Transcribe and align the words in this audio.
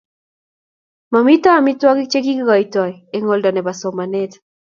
Mamito 1.11 1.47
amitwogik 1.59 2.09
che 2.11 2.19
kikoitoi 2.25 2.93
eng' 3.15 3.29
oldo 3.33 3.49
nebo 3.53 3.71
somanet 3.81 4.31